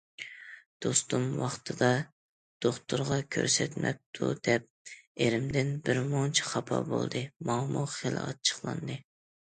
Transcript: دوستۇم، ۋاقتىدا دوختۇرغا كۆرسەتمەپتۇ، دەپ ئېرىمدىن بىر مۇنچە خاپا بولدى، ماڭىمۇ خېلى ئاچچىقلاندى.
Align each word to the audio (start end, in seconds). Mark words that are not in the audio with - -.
دوستۇم، 0.85 1.27
ۋاقتىدا 1.41 1.89
دوختۇرغا 2.67 3.19
كۆرسەتمەپتۇ، 3.37 4.33
دەپ 4.49 4.67
ئېرىمدىن 5.27 5.73
بىر 5.87 6.05
مۇنچە 6.11 6.51
خاپا 6.53 6.85
بولدى، 6.93 7.27
ماڭىمۇ 7.51 7.89
خېلى 7.97 8.29
ئاچچىقلاندى. 8.29 9.03